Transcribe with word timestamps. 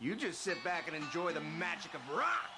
You 0.00 0.14
just 0.14 0.42
sit 0.42 0.62
back 0.62 0.86
and 0.86 0.96
enjoy 0.96 1.32
the 1.32 1.40
magic 1.40 1.92
of 1.94 2.00
rock. 2.16 2.50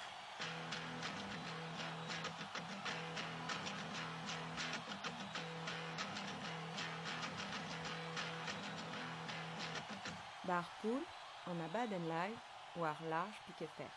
Barpool, 10.45 11.01
en 11.49 11.61
abaden 11.61 12.07
live, 12.07 12.37
war 12.75 12.95
large 13.09 13.37
piquet 13.47 13.69
fer. 13.77 13.89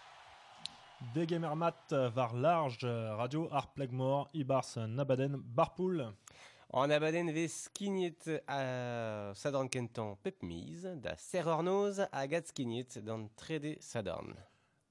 Degemermat 1.12 1.92
var 2.14 2.32
large 2.32 2.86
radio 3.16 3.48
ar 3.50 3.66
plegmor 3.74 4.28
ibars 4.32 4.76
nabaden 4.76 5.42
barpool. 5.54 6.14
An 6.72 6.90
abadenn 6.90 7.30
vez 7.32 7.52
skignet 7.66 8.26
a 8.48 9.32
sadarn 9.34 9.68
kentan 9.68 10.16
pep 10.22 10.42
miz, 10.42 10.86
da 11.02 11.14
serornoz 11.16 12.00
hag 12.12 12.34
skignet 12.46 12.98
dans 13.04 13.28
trede 13.36 13.76
sadarn. 13.80 14.34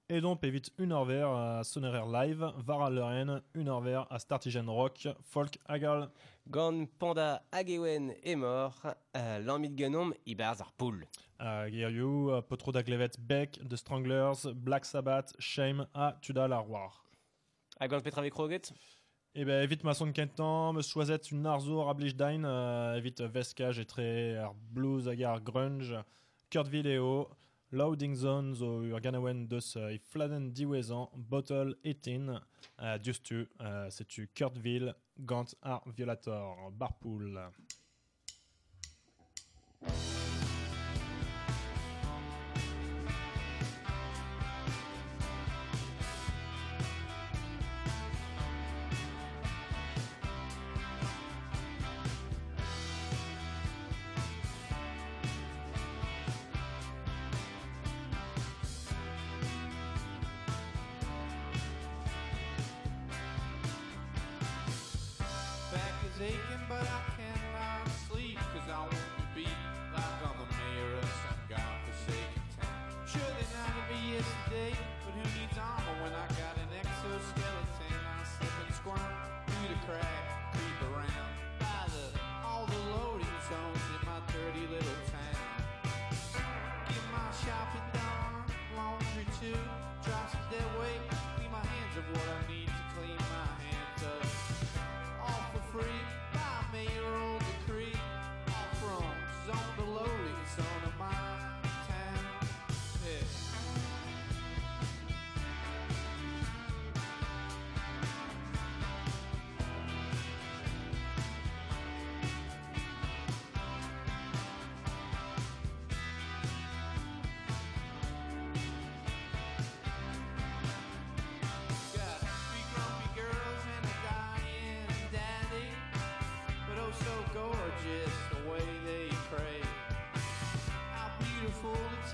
Et 0.09 0.22
donc, 0.22 0.44
évite 0.44 0.70
une 0.78 0.91
heure 0.91 1.05
vert 1.05 1.30
à 1.30 1.64
Sonerer 1.64 2.04
Live, 2.12 2.45
Vara 2.58 2.90
Leren, 2.90 3.41
une 3.55 3.70
heure 3.70 3.80
vert 3.80 4.05
à 4.12 4.20
Startigen 4.20 4.70
Rock, 4.70 5.08
Folk 5.23 5.58
Agal. 5.66 6.09
Gant 6.50 6.86
Panda 7.00 7.41
Agewen 7.54 8.14
est 8.22 8.36
mort, 8.36 8.76
euh, 9.16 9.40
l'ambit 9.40 9.70
ganom 9.70 10.14
Ibar 10.26 10.55
Zarpoul. 10.55 11.08
Euh, 11.42 12.42
Potro 12.42 12.73
d'Aglevet 12.73 13.12
Beck, 13.17 13.59
The 13.67 13.78
Stranglers, 13.78 14.53
Black 14.53 14.86
Sabbath, 14.86 15.34
Shame, 15.40 15.88
à 15.94 16.17
Tudal 16.22 16.52
Arwar. 16.52 17.05
Hag 17.80 17.90
gant 17.90 18.02
Petra 18.02 18.22
kroget 19.34 19.42
E 19.42 19.46
ben 19.46 19.64
evit 19.64 19.84
ma 19.84 19.94
son 19.94 20.12
kentan, 20.14 20.73
me 20.73 20.82
choiset 20.82 21.32
un 21.32 21.46
arzour 21.46 21.90
a 21.90 21.94
blij 21.94 22.14
dain, 22.16 22.44
uh, 22.44 22.98
evit 22.98 23.20
veskaj 23.20 23.80
etre 23.80 24.38
ar 24.38 24.54
blues 24.73 25.08
hag 25.08 25.23
ar 25.23 25.40
grunge, 25.40 26.04
Kurt 26.52 26.68
Video, 26.68 27.28
Loading 27.72 28.16
Zone 28.16 28.54
zo 28.54 28.84
ur 28.84 29.02
ganawen 29.02 29.48
deus 29.48 29.76
uh, 29.76 29.90
e 29.90 30.00
fladen 30.12 30.54
diwezan, 30.54 31.08
Bottle 31.16 31.76
etin, 31.84 32.30
uh, 32.30 32.98
diustu, 33.02 33.48
uh, 33.59 33.89
setu 33.89 34.28
Kurtville, 34.36 34.94
gant 35.17 35.56
ar 35.61 35.81
violator, 35.98 36.70
barpool. 36.78 37.39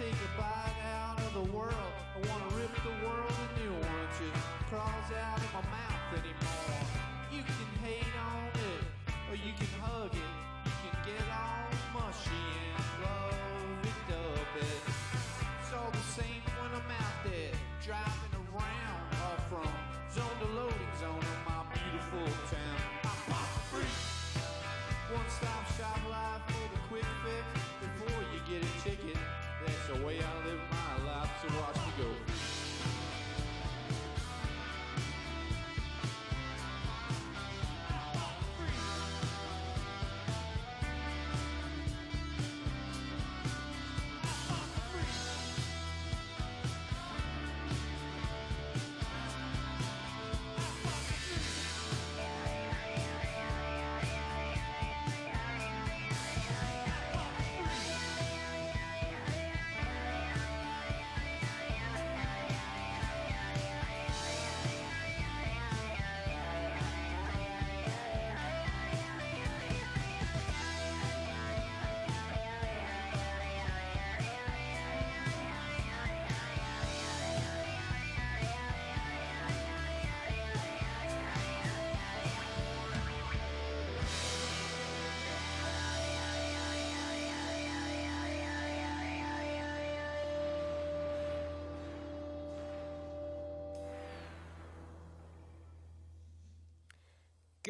A 0.01 0.39
bite 0.39 0.79
out 0.95 1.19
of 1.19 1.33
the 1.33 1.51
world. 1.51 1.73
I 2.15 2.19
wanna 2.29 2.55
rip 2.55 2.73
the 2.83 3.05
world 3.05 3.29
a 3.29 3.59
new 3.59 3.75
just 4.17 4.47
crawls 4.69 5.11
out 5.11 5.37
of 5.37 5.53
my 5.53 5.61
mouth 5.61 6.13
anymore. 6.13 6.87
You 7.31 7.43
can 7.43 7.83
hate 7.83 8.15
on 8.17 8.47
it, 8.47 8.83
or 9.29 9.35
you 9.35 9.53
can 9.57 9.67
hug 9.81 10.13
it. 10.13 10.38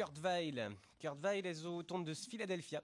Kurt 0.00 0.18
Weill. 0.22 0.70
Kurt 0.98 1.18
Weill 1.22 1.44
est 1.44 1.62
au 1.66 1.82
de 1.82 2.14
Philadelphia. 2.14 2.82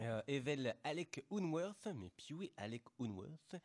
Euh, 0.00 0.20
Evel 0.28 0.76
Alec 0.84 1.24
Unworth, 1.30 1.88
mais 1.94 2.10
pioué 2.10 2.52
Alec 2.58 2.82
Unworth. 3.00 3.56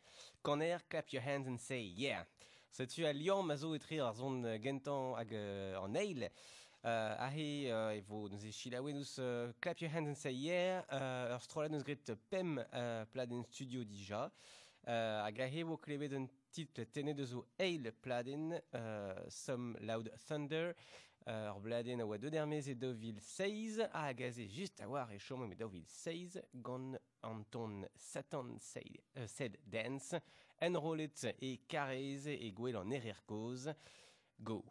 Conner, 0.41 0.77
clap 0.87 1.11
your 1.11 1.21
hands 1.21 1.45
and 1.49 1.57
say 1.57 1.83
yeah. 1.83 2.23
Setu 2.71 3.05
a 3.05 3.11
Lyon 3.11 3.43
mazo 3.43 3.73
etri 3.75 3.99
ar 3.99 4.13
zon 4.15 4.45
euh, 4.45 4.57
gentan 4.63 5.17
hag 5.17 5.33
euh, 5.33 5.75
an 5.75 5.97
eil. 5.99 6.29
Uh, 6.85 7.19
ahe, 7.19 7.67
uh, 7.67 7.91
e 7.91 7.99
vo 8.07 8.29
nous 8.29 8.45
e 8.45 8.93
nous 8.93 9.19
uh, 9.19 9.51
clap 9.59 9.81
your 9.81 9.91
hands 9.91 10.07
and 10.07 10.15
say 10.15 10.31
yeah. 10.31 10.81
Uh, 10.89 11.35
ur 11.35 11.69
nous 11.69 11.83
gret 11.83 12.13
pem 12.29 12.59
uh, 12.59 13.03
pladen 13.11 13.43
studio 13.43 13.83
dija. 13.83 14.31
Uh, 14.87 15.25
hag 15.25 15.41
ahe 15.41 15.65
vo 15.67 15.75
klevet 15.75 16.13
un 16.15 16.29
titre 16.49 16.85
de 16.93 17.25
zo 17.25 17.45
eil 17.59 17.91
pladen 18.01 18.53
uh, 18.73 19.27
Some 19.27 19.75
Loud 19.81 20.09
Thunder. 20.29 20.73
Euh, 21.27 21.43
alors, 21.43 21.59
Bladé, 21.59 21.95
Nawa, 21.95 22.17
deux 22.17 22.31
et 22.33 22.75
Deauville 22.75 23.19
seize 23.19 23.87
a 23.93 24.13
Gazé, 24.13 24.47
juste 24.47 24.81
à 24.81 24.87
voir 24.87 25.11
et 25.11 25.19
chaud, 25.19 25.37
mais 25.37 25.55
Deauville 25.55 25.85
16. 25.87 26.41
Gone 26.55 26.99
Anton, 27.21 27.85
Satan, 27.95 28.57
said, 28.57 28.97
euh, 29.17 29.27
said 29.27 29.57
Dance. 29.65 30.15
Enrollet 30.61 31.11
et 31.41 31.57
Carrez 31.67 32.27
et 32.27 32.51
Gouel 32.51 32.77
en 32.77 32.89
erreur 32.89 33.23
cause. 33.25 33.73
Go. 34.39 34.65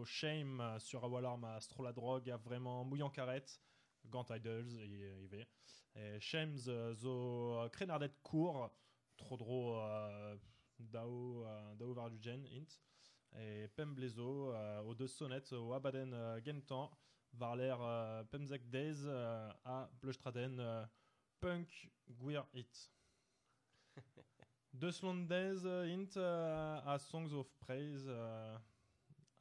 Euh. 0.00 0.04
Shame 0.04 0.60
euh, 0.60 0.78
sur 0.78 1.04
Awalarm 1.04 1.44
à 1.44 1.60
Stro 1.60 1.82
la 1.82 1.92
drogue, 1.92 2.30
a 2.30 2.36
vraiment 2.36 2.84
mouillant 2.84 3.10
carrette, 3.10 3.60
Gant 4.06 4.26
Idols, 4.30 4.72
il 4.72 4.94
y 4.94 5.46
Et 5.94 6.20
Shames, 6.20 6.58
euh, 6.68 6.94
zo 6.94 7.68
Krenardet 7.72 8.12
court, 8.22 8.70
trop 9.16 9.36
drôle, 9.36 9.78
euh, 9.78 10.36
Dao, 10.78 11.44
euh, 11.44 11.74
Dao 11.74 11.92
Vardugen, 11.92 12.46
int. 12.46 12.78
Et 13.38 13.68
Pem 13.68 13.94
Blezo, 13.94 14.52
euh, 14.52 14.80
aux 14.82 14.94
deux 14.94 15.06
sonnettes, 15.06 15.52
au 15.52 15.72
Abaden 15.72 16.12
euh, 16.12 16.40
Gentan, 16.44 16.90
Varler 17.34 17.76
euh, 17.78 18.24
Pemzek 18.24 18.68
Days, 18.68 19.04
euh, 19.04 19.50
à 19.64 19.88
Bleustraden, 20.00 20.58
euh, 20.58 20.84
Punk 21.38 21.90
Guir 22.08 22.46
Hit. 22.54 22.90
De 24.72 24.90
Slondez 24.90 25.66
int 25.66 26.16
euh, 26.16 26.80
à 26.84 26.98
Songs 26.98 27.32
of 27.32 27.52
Praise 27.58 28.08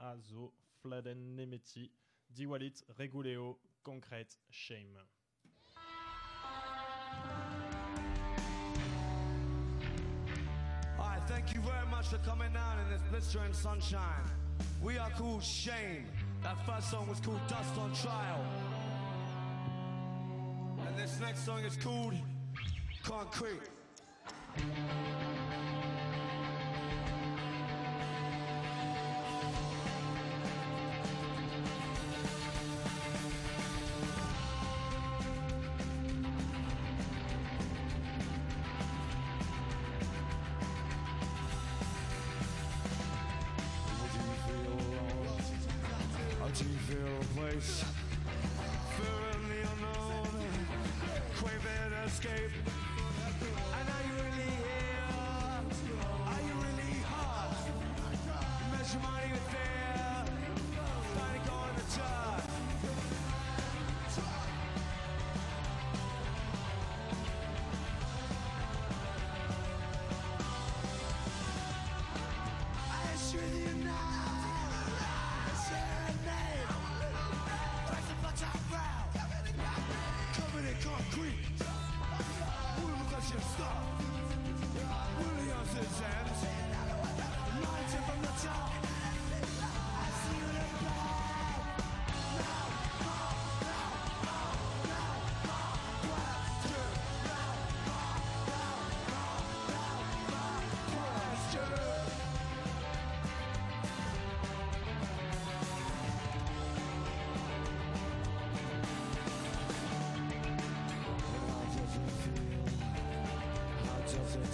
euh, 0.02 0.12
à 0.12 0.18
Zo 0.18 0.54
Fladen 0.82 1.36
Nemeti 1.36 1.92
Diwalit 2.30 2.84
Reguleo 2.98 3.60
Concrete 3.84 4.38
Shame. 4.50 4.98
All 10.98 11.06
right, 11.06 11.22
thank 11.28 11.54
you 11.54 11.62
very 11.62 11.88
much 11.90 12.08
for 12.08 12.18
coming 12.20 12.52
down 12.54 12.80
in 12.80 12.90
this 12.90 13.02
blistering 13.10 13.54
sunshine. 13.54 14.24
We 14.82 14.98
are 14.98 15.10
called 15.12 15.44
Shame. 15.44 16.06
That 16.44 16.58
first 16.66 16.90
song 16.92 17.08
was 17.08 17.20
called 17.20 17.42
Dust 17.48 17.78
on 17.78 17.94
Trial. 17.94 18.46
And 20.88 20.98
this 20.98 21.20
next 21.20 21.46
song 21.46 21.64
is 21.66 21.76
called 21.78 22.14
Concrete. 23.04 23.62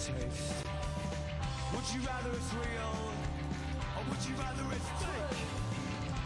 Taste? 0.06 0.62
Would 1.74 1.86
you 1.94 2.00
rather 2.06 2.30
it's 2.30 2.52
real? 2.54 2.94
Or 3.96 4.02
would 4.08 4.22
you 4.22 4.34
rather 4.38 4.66
it's 4.70 4.90
fake? 5.02 5.38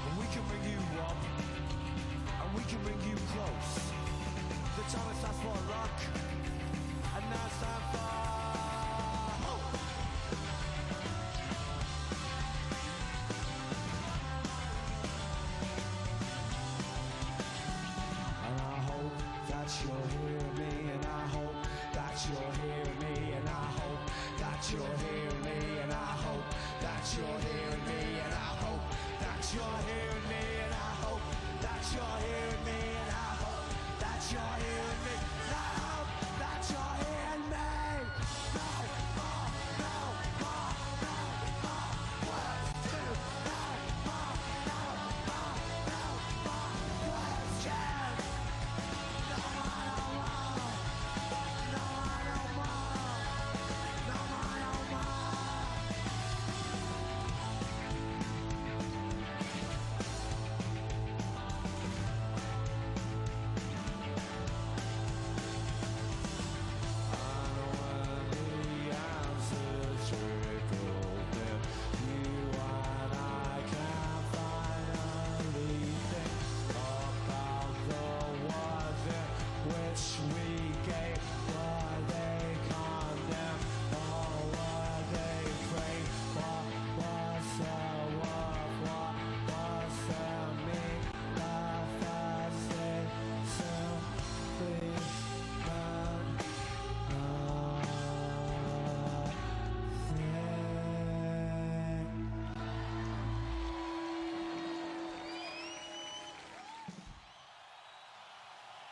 And 0.05 0.13
we 0.21 0.27
can 0.33 0.45
bring 0.49 0.65
you 0.69 0.81
up 1.01 1.17
And 2.43 2.49
we 2.55 2.63
can 2.65 2.81
bring 2.85 3.01
you 3.09 3.17
close 3.33 3.73
The 4.77 4.85
time 4.93 5.09
has 5.09 5.25
passed 5.25 5.41
for 5.41 5.57
luck 5.73 5.97
And 7.17 7.25
now 7.31 7.47
it's 7.47 7.59
time 7.61 7.83
for 7.93 8.21
you'll 19.85 19.95
hear 20.27 20.41
me, 20.59 20.91
and 20.91 21.07
I 21.07 21.27
hope 21.29 21.55
that 21.93 22.27
you'll 22.29 22.50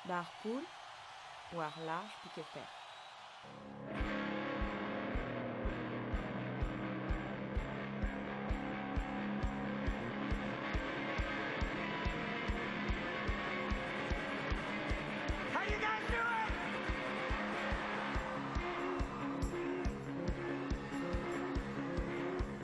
Bar 0.09 0.27
poule 0.43 0.65
ou 1.53 1.61
ar 1.61 1.75
large 1.85 2.15
pique 2.23 2.43
fer. 2.55 2.63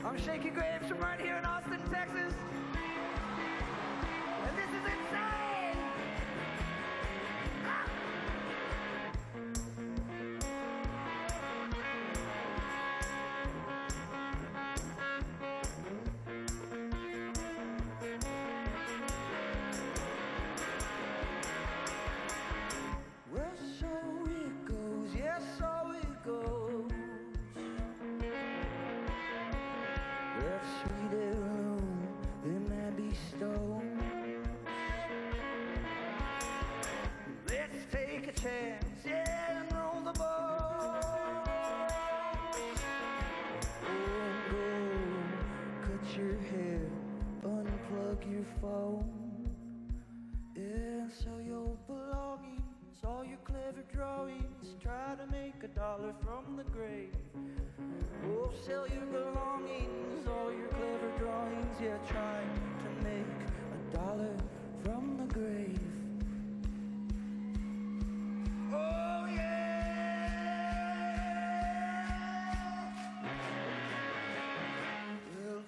I'm 0.03 0.17
Shakey 0.17 0.49
Graves 0.49 0.87
from 0.87 0.97
right 0.97 1.19
here 1.21 1.37
in 1.37 1.45
Austin, 1.45 1.79
Texas. 1.91 2.44
Let's 37.47 37.83
take 37.91 38.27
a 38.27 38.31
chance 38.31 39.05
and 39.05 39.73
roll 39.73 40.01
the. 40.01 40.13
Oh, 40.21 41.01
go, 44.49 44.67
cut 45.81 46.17
your 46.17 46.37
hair, 46.37 46.87
unplug 47.43 48.19
your 48.31 48.45
phone. 48.61 49.11
Yeah, 50.55 51.09
sell 51.21 51.41
your 51.41 51.75
belongings, 51.85 52.61
sell 53.01 53.25
your 53.27 53.39
clever 53.43 53.83
drawings. 53.93 54.75
Try 54.81 55.15
to 55.15 55.27
make 55.31 55.63
a 55.63 55.67
dollar 55.67 56.13
from 56.21 56.55
the 56.55 56.63
grave. 56.63 57.13
Oh, 58.25 58.51
sell 58.65 58.87
your 58.87 59.24
drawings, 61.77 61.81
yeah, 61.81 61.97
trying 62.11 62.49
to 62.83 62.89
make 63.03 63.25
a 63.73 63.95
dollar 63.95 64.35
from 64.83 65.17
the 65.17 65.33
grave. 65.33 65.79
Oh, 68.73 69.25
yeah. 69.33 69.55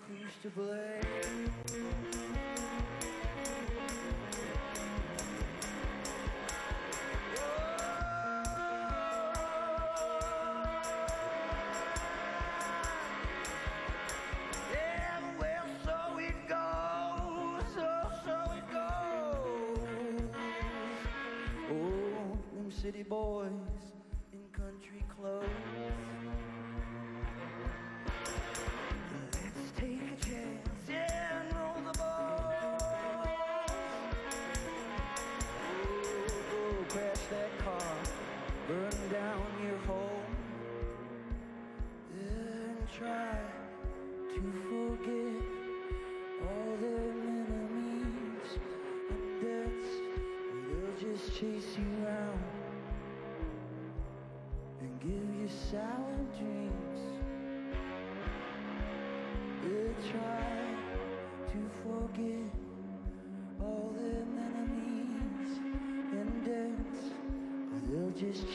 Who's 0.07 0.35
to 0.43 0.49
blame? 0.49 1.46
City 22.81 23.01
boys 23.01 23.76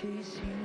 chase 0.03 0.41
you 0.43 0.62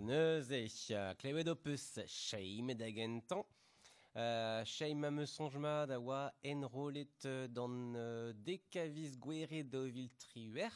neuze, 0.00 0.66
klevet 1.18 1.48
o 1.48 1.56
peus, 1.56 1.98
cheim 2.06 2.74
da 2.74 2.88
gentan. 2.90 3.44
Euh, 4.16 4.64
cheim 4.64 5.04
euh, 5.04 5.08
ame 5.08 5.26
sonjma 5.26 5.86
da 5.86 6.00
oa 6.00 6.32
enrolet 6.42 7.26
dan 7.54 7.94
euh, 7.94 8.32
dekaviz 8.34 9.14
gwere 9.22 9.62
da 9.62 9.84
vil 9.86 10.10
triuer. 10.18 10.74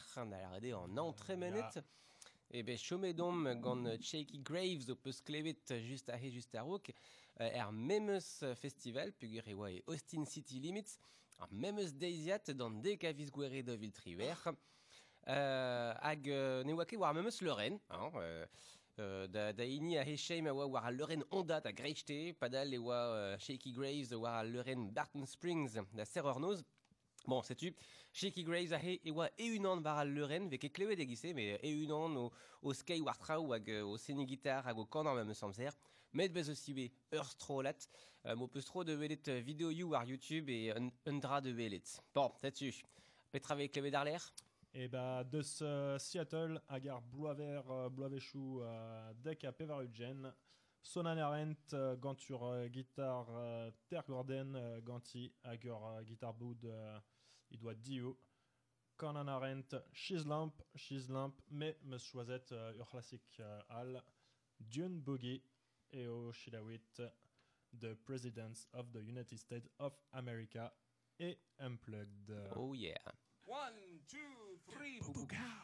Et 2.51 2.63
ben 2.63 2.77
chomedom 2.77 3.43
gant 3.61 3.85
euh, 3.85 3.97
Shaky 3.99 4.39
Graves 4.39 4.89
o 4.89 4.95
peus 4.95 5.19
klevet 5.19 5.73
just 5.83 6.09
ahe 6.09 6.31
just 6.31 6.55
a 6.55 6.61
rook, 6.63 6.93
er 7.35 7.67
euh, 7.67 7.71
memes 7.71 8.45
festival 8.55 9.11
pugur 9.11 9.43
e 9.47 9.53
oa 9.53 9.71
e 9.71 9.83
Austin 9.87 10.23
City 10.25 10.61
Limits, 10.63 10.97
ar 11.37 11.51
memes 11.51 11.91
deiziat 11.91 12.53
dan 12.55 12.79
dekaviz 12.81 13.33
gwere 13.35 13.65
da 13.67 13.75
vil 13.75 13.91
triuer. 13.91 14.39
Euh, 15.27 15.93
hag 16.05 16.27
euh, 16.29 16.63
ne 16.63 16.73
oa 16.77 16.85
ket 16.85 17.01
war 17.01 17.13
da, 18.97 19.51
da 19.51 19.63
ini 19.63 19.97
a 19.97 20.03
hecheim 20.03 20.47
a 20.47 20.53
oa 20.53 20.67
war 20.67 20.85
a 20.85 20.91
Lorraine 20.91 21.23
ondat 21.31 21.65
a 21.65 21.71
grechte, 21.71 22.33
padal 22.39 22.73
e 22.73 22.77
oa 22.79 22.95
euh, 22.95 23.37
Shaky 23.37 23.73
Graves 23.73 24.13
war 24.13 24.39
a 24.39 24.43
Lorraine 24.43 24.91
Barton 24.91 25.25
Springs 25.25 25.73
da 25.93 26.05
serreur 26.05 26.39
noz. 26.39 26.63
Bon, 27.27 27.41
setu, 27.41 27.73
Shaky 28.13 28.43
Graves 28.43 28.71
a 28.71 28.77
he 28.77 28.99
e 29.03 29.11
oa 29.11 29.29
e 29.37 29.57
unan 29.57 29.83
war 29.83 29.99
a 29.99 30.05
Lorraine, 30.05 30.49
veke 30.49 30.71
klevet 30.71 30.99
egise, 30.99 31.33
me 31.33 31.57
e 31.61 31.73
unan 31.83 32.15
o, 32.17 32.31
o 32.61 32.73
skei 32.73 33.01
war 33.01 33.17
traoù 33.19 33.51
hag 33.53 33.69
euh, 33.69 33.83
o 33.83 33.97
seni 33.97 34.25
gitar 34.25 34.63
hag 34.63 34.79
o 34.79 34.85
kanan 34.85 35.15
ma 35.15 35.23
me 35.23 35.33
samzer. 35.33 35.75
Met 36.13 36.31
bez 36.31 36.49
aussi 36.49 36.73
be 36.73 36.89
ur 37.11 37.25
strolat, 37.25 37.89
euh, 38.25 38.35
mo 38.35 38.47
peus 38.47 38.63
tro 38.63 38.85
de 38.85 38.95
welet 38.95 39.27
euh, 39.27 39.41
video 39.41 39.71
you 39.71 39.89
war 39.89 40.05
YouTube 40.05 40.49
e 40.49 40.71
un, 40.71 40.89
un 41.05 41.19
dra 41.19 41.41
de 41.41 41.51
welet. 41.51 41.99
Bon, 42.13 42.31
setu, 42.41 42.71
petra 43.31 43.55
ve 43.55 43.67
klevet 43.67 43.95
ar 43.95 44.05
l'air 44.05 44.31
et 44.77 44.89
bah, 44.89 45.23
de 45.23 45.41
ce 45.41 45.95
Seattle, 45.97 46.61
Agar 46.67 47.01
Bloaver, 47.01 47.61
euh, 47.69 47.87
Bloavechou, 47.87 48.61
euh, 48.61 49.13
Dek 49.23 49.45
à 49.45 49.53
Pevarudgen, 49.53 50.33
Sonan 50.81 51.17
Arendt, 51.17 51.73
euh, 51.73 51.95
Gantur 51.95 52.67
Guitar, 52.67 53.25
Ter 53.87 54.03
Gordon, 54.05 54.81
Ganti, 54.83 55.33
Agar 55.45 56.03
Guitar 56.03 56.33
Boud, 56.33 56.69
il 57.51 57.57
doit 57.57 57.73
Dio, 57.73 58.19
Conan 58.97 59.29
Arendt, 59.29 59.77
Shizlamp, 59.93 60.51
Shizlamp, 60.75 61.33
mais 61.51 61.77
me 61.83 61.97
choisette 61.97 62.53
Urchlassic 62.77 63.41
Hall, 63.69 64.03
Dune 64.59 64.99
Boogie, 64.99 65.41
et 65.91 66.05
au 66.07 66.33
The 67.79 67.93
Presidents 68.05 68.67
of 68.73 68.91
the 68.91 68.99
United 68.99 69.37
States 69.37 69.69
of 69.79 69.93
America 70.11 70.73
et 71.17 71.37
Unplugged. 71.59 72.33
Oh 72.57 72.73
yeah. 72.73 72.97
One, 73.45 74.01
two, 74.07 74.44
boo 75.01 75.13
boo 75.13 75.27
cow. 75.27 75.55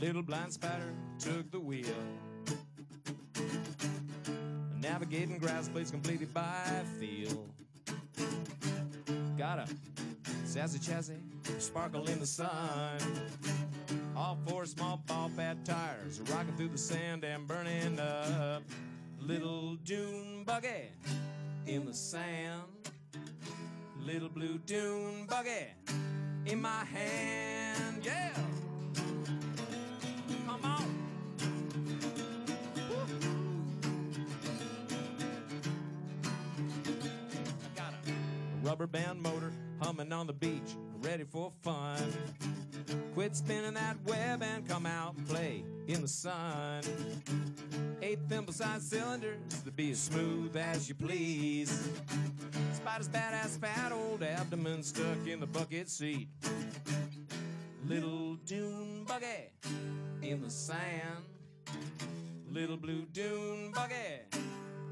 little 0.00 0.22
blind 0.22 0.52
spider 0.52 0.92
took 1.18 1.50
the 1.50 1.58
wheel. 1.58 1.86
Navigating 4.78 5.38
grass 5.38 5.68
blades 5.68 5.90
completely 5.90 6.26
by 6.26 6.84
feel. 7.00 7.46
Got 9.38 9.60
a 9.60 9.66
sassy 10.44 10.78
chassis, 10.78 11.22
sparkle 11.58 12.06
in 12.08 12.20
the 12.20 12.26
sun. 12.26 12.98
All 14.16 14.38
four 14.46 14.64
small 14.64 15.02
ball 15.06 15.28
pad 15.36 15.64
tires 15.64 16.20
rocking 16.30 16.54
through 16.56 16.68
the 16.68 16.78
sand 16.78 17.24
and 17.24 17.48
burning 17.48 17.98
up. 17.98 18.62
Little 19.20 19.74
dune 19.76 20.44
buggy 20.44 20.92
in 21.66 21.84
the 21.84 21.92
sand. 21.92 22.62
Little 24.00 24.28
blue 24.28 24.58
dune 24.58 25.26
buggy 25.26 25.66
in 26.46 26.60
my 26.60 26.84
hand. 26.84 28.04
Yeah. 28.04 28.34
Come 30.46 30.64
on. 30.64 30.94
I 37.64 37.78
got 37.78 37.94
a 37.94 38.12
rubber 38.62 38.86
band 38.86 39.20
motor 39.20 39.52
humming 39.80 40.12
on 40.12 40.28
the 40.28 40.32
beach, 40.32 40.76
ready 41.02 41.24
for 41.24 41.50
fun. 41.62 41.98
Quit 43.14 43.36
spinning 43.36 43.74
that 43.74 43.96
web 44.06 44.42
and 44.42 44.66
come 44.68 44.86
out 44.86 45.14
and 45.16 45.28
play 45.28 45.64
in 45.86 46.02
the 46.02 46.08
sun. 46.08 46.82
Eight 48.02 48.18
thimble 48.28 48.52
sized 48.52 48.90
cylinders 48.90 49.38
to 49.64 49.70
be 49.70 49.92
as 49.92 49.98
smooth 49.98 50.56
as 50.56 50.88
you 50.88 50.94
please. 50.94 51.88
Spider's 52.72 53.08
badass 53.08 53.58
fat 53.58 53.92
old 53.92 54.22
abdomen 54.22 54.82
stuck 54.82 55.26
in 55.26 55.40
the 55.40 55.46
bucket 55.46 55.88
seat. 55.88 56.28
Little 57.86 58.36
dune 58.46 59.04
buggy 59.04 59.50
in 60.22 60.42
the 60.42 60.50
sand. 60.50 61.24
Little 62.50 62.76
blue 62.76 63.06
dune 63.12 63.72
buggy 63.72 63.94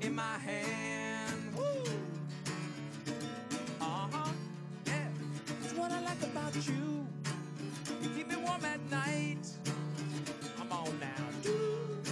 in 0.00 0.14
my 0.14 0.38
hand. 0.38 1.56
Woo! 1.56 1.64
Uh 3.80 4.08
huh. 4.10 4.32
Yeah. 4.86 5.08
That's 5.60 5.74
what 5.74 5.90
I 5.90 6.00
like 6.02 6.22
about 6.22 6.54
you. 6.66 7.01
Keep 8.02 8.28
me 8.28 8.36
warm 8.36 8.64
at 8.64 8.80
night. 8.90 9.46
Come 10.56 10.72
on 10.72 10.98
now. 10.98 11.06
Do, 11.42 12.02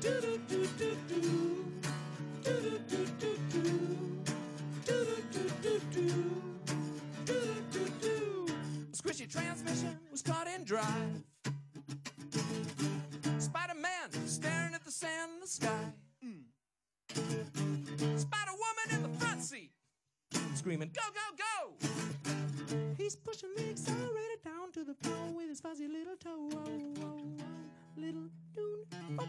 do, 0.00 0.20
do, 0.20 0.38
do, 0.48 0.66
do, 0.78 0.96
do. 1.08 1.20
Do, 2.44 2.52
do, 2.60 2.78
do, 2.88 3.06
do, 3.18 3.36
do. 3.48 3.62
Do, 4.84 5.04
do, 5.04 5.22
do, 5.32 5.50
do, 5.62 5.80
do. 5.90 6.06
Do, 7.24 7.34
do, 7.34 7.54
do, 7.72 7.88
do. 8.00 8.46
Squishy 8.92 9.30
transmission 9.30 9.98
was 10.10 10.20
caught 10.20 10.46
in 10.46 10.64
drive. 10.64 11.24
Spider 13.38 13.74
Man 13.80 14.26
staring 14.26 14.74
at 14.74 14.84
the 14.84 14.90
sand 14.90 15.30
in 15.34 15.40
the 15.40 15.46
sky. 15.46 15.92
Spider 18.16 18.52
Woman 18.52 18.88
in 18.94 19.02
the 19.02 19.18
front 19.18 19.42
seat, 19.42 19.70
screaming, 20.54 20.90
Go, 20.94 21.02
go, 21.14 21.36
go! 21.36 22.79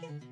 Dune 0.00 0.31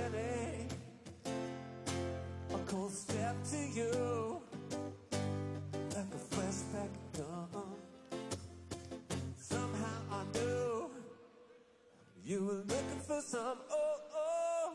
You 12.31 12.45
were 12.45 12.63
looking 12.73 13.01
for 13.05 13.19
some, 13.19 13.57
oh, 13.69 13.95
oh, 14.15 14.73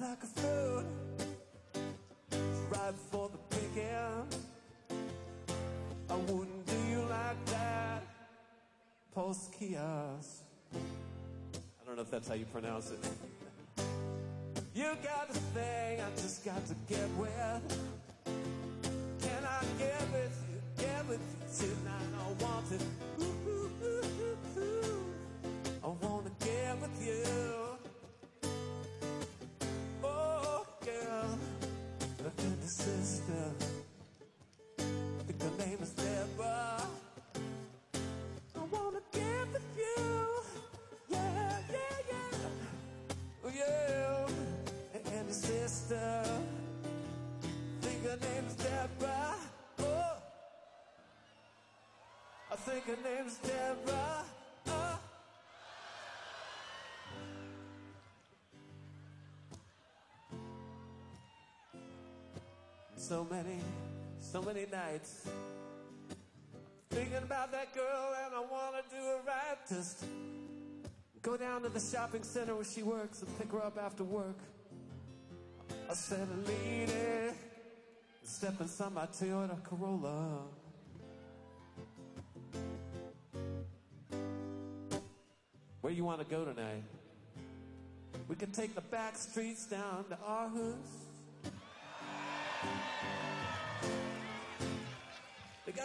like 0.00 0.22
a 0.22 0.26
fruit. 0.26 0.86
Right 2.70 2.94
for 3.10 3.28
the 3.28 3.36
picking. 3.54 4.38
I 6.08 6.14
wouldn't 6.14 6.64
do 6.64 6.76
you 6.88 7.00
like 7.00 7.44
that. 7.44 8.04
Post 9.14 9.52
kiosk. 9.52 10.44
I 10.72 10.78
don't 11.84 11.96
know 11.96 12.00
if 12.00 12.10
that's 12.10 12.26
how 12.26 12.32
you 12.32 12.46
pronounce 12.46 12.90
it. 12.90 13.06
You 14.74 14.96
got 15.04 15.28
a 15.28 15.34
thing 15.34 16.00
I 16.00 16.10
just 16.16 16.42
got 16.42 16.66
to 16.68 16.74
get 16.88 17.06
with. 17.18 17.28
Can 19.20 19.44
I 19.44 19.62
get 19.78 20.00
with 20.10 20.44
you? 20.48 20.84
Get 20.84 21.06
with 21.06 21.20
you 21.20 21.66
tonight. 21.66 22.12
I 22.18 22.42
want 22.42 22.72
it. 22.72 23.07
Oh, 30.04 30.66
girl, 30.84 31.38
sister. 32.68 33.44
I 34.78 35.22
think 35.26 35.42
her 35.42 35.66
name 35.66 35.78
is 35.80 35.90
Deborah. 35.90 36.82
I 38.56 38.64
wanna 38.70 39.00
get 39.12 39.52
with 39.52 39.68
you. 39.76 40.28
Yeah, 41.08 41.60
yeah, 41.70 41.96
yeah. 42.10 43.44
Oh, 43.44 43.52
yeah. 43.54 44.28
And, 44.94 45.32
sister. 45.32 46.24
Think 47.80 48.04
her 48.04 48.18
name 48.20 48.44
is 48.46 48.54
Deborah. 48.56 49.36
Oh. 49.78 50.16
I 52.52 52.56
think 52.56 52.84
her 52.84 52.98
Deborah. 53.38 54.27
So 63.08 63.26
many, 63.30 63.56
so 64.20 64.42
many 64.42 64.66
nights 64.70 65.26
thinking 66.90 67.16
about 67.16 67.50
that 67.52 67.74
girl, 67.74 68.14
and 68.26 68.34
I 68.34 68.40
wanna 68.40 68.82
do 68.90 68.96
her 68.96 69.20
right. 69.26 69.56
Just 69.66 70.04
go 71.22 71.38
down 71.38 71.62
to 71.62 71.70
the 71.70 71.80
shopping 71.80 72.22
center 72.22 72.54
where 72.54 72.66
she 72.66 72.82
works 72.82 73.22
and 73.22 73.38
pick 73.38 73.50
her 73.52 73.64
up 73.64 73.78
after 73.82 74.04
work. 74.04 74.36
I 75.88 75.94
said, 75.94 76.28
lady, 76.46 77.32
step 78.24 78.60
inside 78.60 78.92
my 78.92 79.06
Toyota 79.06 79.56
Corolla. 79.64 80.42
Where 85.80 85.94
you 85.94 86.04
want 86.04 86.20
to 86.20 86.26
go 86.26 86.44
tonight? 86.44 86.84
We 88.28 88.36
can 88.36 88.52
take 88.52 88.74
the 88.74 88.82
back 88.82 89.16
streets 89.16 89.64
down 89.64 90.04
to 90.10 90.16
Aarhus. 90.16 91.07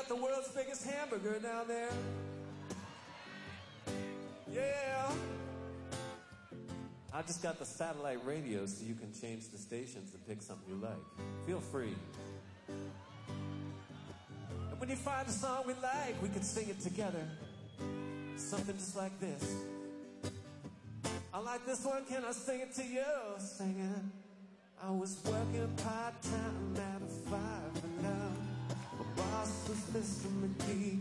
Got 0.04 0.18
the 0.18 0.24
world's 0.24 0.50
biggest 0.50 0.86
hamburger 0.86 1.40
down 1.40 1.68
there. 1.68 1.90
Yeah. 4.52 5.12
I 7.14 7.22
just 7.22 7.44
got 7.44 7.60
the 7.60 7.66
satellite 7.66 8.20
radio 8.26 8.66
so 8.66 8.84
you 8.84 8.96
can 8.96 9.14
change 9.14 9.50
the 9.50 9.58
stations 9.58 10.14
and 10.14 10.28
pick 10.28 10.42
something 10.42 10.68
you 10.68 10.82
like. 10.82 10.92
Feel 11.46 11.60
free. 11.60 11.96
And 14.72 14.80
when 14.80 14.90
you 14.90 14.96
find 14.96 15.28
a 15.28 15.32
song 15.32 15.64
we 15.68 15.74
like, 15.82 16.22
we 16.22 16.30
can 16.30 16.44
sing 16.44 16.70
it 16.70 16.82
together. 16.82 17.24
Something 18.36 18.76
just 18.76 18.98
like 18.98 19.18
this. 19.20 19.56
I 21.34 21.40
like 21.40 21.66
this 21.66 21.86
one, 21.86 22.04
can 22.06 22.26
I 22.26 22.32
sing 22.32 22.62
it 22.62 22.74
to 22.76 22.84
you? 22.84 23.04
Singing. 23.38 24.12
I 24.82 24.92
was 24.92 25.18
working 25.26 25.74
part 25.78 26.22
time 26.22 26.76
at 26.76 27.02
a 27.02 27.30
five 27.30 27.84
and 27.84 28.04
now 28.04 28.33
my 29.44 29.50
boss 29.50 29.70
was 29.70 29.78
Mr. 29.94 30.28
McGee. 30.42 31.00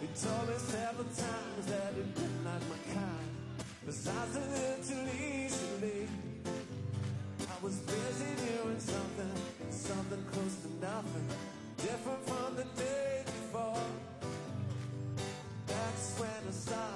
He 0.00 0.06
told 0.20 0.48
me 0.48 0.54
several 0.58 1.04
times 1.04 1.66
that 1.66 1.92
he 1.94 2.02
didn't 2.02 2.44
like 2.44 2.62
my 2.68 2.80
kind, 2.94 3.28
little 3.86 4.84
too 4.84 5.02
leisurely. 5.12 6.08
I 7.40 7.64
was 7.64 7.76
busy 7.76 8.32
doing 8.46 8.80
something, 8.80 9.36
something 9.70 10.24
close 10.32 10.56
to 10.62 10.68
nothing, 10.80 11.28
different 11.78 12.26
from 12.26 12.56
the 12.56 12.64
day 12.80 13.22
before. 13.24 13.82
That's 15.66 16.18
when 16.18 16.42
I 16.48 16.52
saw, 16.52 16.88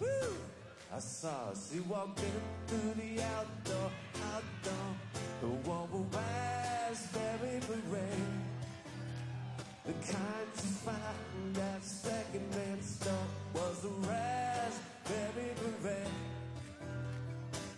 woo! 0.00 0.36
I 0.94 0.98
saw 0.98 1.50
as 1.50 1.72
he 1.72 1.80
walked 1.80 2.20
in 2.20 2.40
through 2.66 2.94
the 2.94 3.22
outdoor, 3.22 3.90
outdoor, 4.34 4.88
the 5.40 5.68
one 5.68 5.90
with 5.92 6.14
raspberry 6.14 7.60
beret. 7.68 8.25
The 10.06 10.12
kind 10.12 10.46
you 10.54 10.70
find 10.86 11.58
at 11.58 11.82
second-hand 11.82 12.84
store 12.84 13.26
was 13.54 13.84
a 13.84 13.88
raspberry 13.88 15.52
beret. 15.82 16.06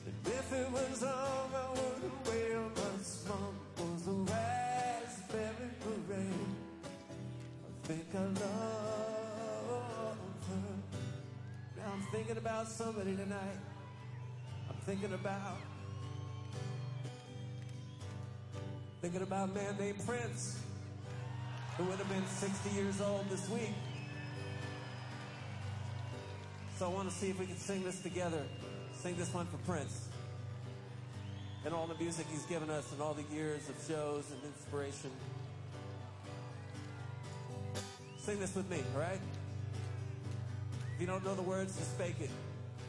And 0.06 0.14
if 0.26 0.52
it 0.52 0.70
was 0.70 1.02
wrong, 1.02 1.50
I 1.54 1.70
wouldn't 1.70 2.26
wear 2.26 2.60
much 2.60 3.08
wrong. 3.28 3.56
Was 3.78 4.06
a 4.08 4.10
raspberry 4.32 5.70
beret. 5.80 6.32
I 7.64 7.66
think 7.86 8.14
I 8.14 8.16
love 8.18 10.18
her. 10.48 10.74
Now 11.76 11.92
I'm 11.94 12.02
thinking 12.12 12.36
about 12.36 12.68
somebody 12.68 13.16
tonight. 13.16 13.58
I'm 14.68 14.76
thinking 14.84 15.14
about. 15.14 15.60
Thinking 19.00 19.22
about 19.22 19.48
a 19.50 19.52
man 19.52 19.76
named 19.78 20.04
Prince, 20.04 20.58
who 21.78 21.84
would 21.84 21.98
have 21.98 22.08
been 22.08 22.26
60 22.26 22.70
years 22.70 23.00
old 23.00 23.30
this 23.30 23.48
week. 23.48 23.72
So 26.76 26.86
I 26.86 26.88
want 26.88 27.08
to 27.08 27.14
see 27.14 27.30
if 27.30 27.38
we 27.38 27.46
can 27.46 27.56
sing 27.56 27.84
this 27.84 28.00
together. 28.02 28.42
Sing 28.94 29.16
this 29.16 29.32
one 29.32 29.46
for 29.46 29.58
Prince. 29.58 30.08
And 31.64 31.72
all 31.72 31.86
the 31.86 31.94
music 31.94 32.26
he's 32.30 32.44
given 32.46 32.68
us 32.68 32.90
and 32.92 33.00
all 33.00 33.14
the 33.14 33.34
years 33.34 33.68
of 33.68 33.76
shows 33.86 34.24
and 34.32 34.40
inspiration. 34.44 35.10
Sing 38.18 38.40
this 38.40 38.54
with 38.56 38.68
me, 38.68 38.82
all 38.94 39.00
right? 39.00 39.20
If 40.94 41.00
you 41.00 41.06
don't 41.06 41.24
know 41.24 41.34
the 41.36 41.42
words, 41.42 41.76
just 41.76 41.92
fake 41.92 42.16
it. 42.20 42.30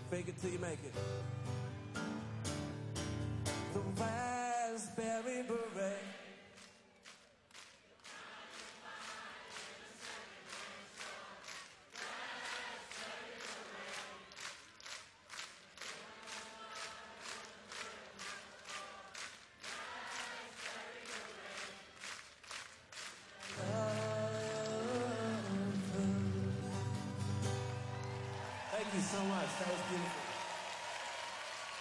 Fake 0.10 0.28
it 0.28 0.42
till 0.42 0.50
you 0.50 0.60
make 0.60 0.80
it. 0.84 0.94
The 3.74 3.80
raspberry 4.02 5.44
beret. 5.44 6.19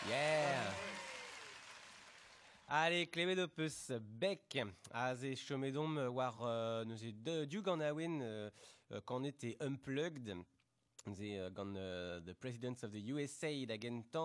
Yeah. 0.07 0.75
Allez, 2.69 3.07
klevet 3.07 3.35
d'opus 3.35 3.91
Beck, 4.01 4.59
a 4.93 5.15
ze 5.17 5.35
chomedom 5.35 5.97
war 6.15 6.39
euh, 6.43 6.85
nous 6.85 6.97
de 7.13 7.45
du 7.47 7.63
gant 7.63 7.81
a 7.81 7.93
win 7.93 8.21
euh, 8.23 8.51
euh, 8.93 9.01
quand 9.05 9.25
était 9.25 9.57
unplugged. 9.61 10.37
Euh, 11.21 11.51
gant 11.51 11.73
the 11.73 12.35
Presidents 12.35 12.85
of 12.85 12.93
the 12.93 13.03
USA 13.09 13.49
da 13.67 13.77